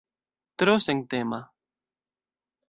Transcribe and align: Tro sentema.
Tro 0.61 0.73
sentema. 0.87 1.39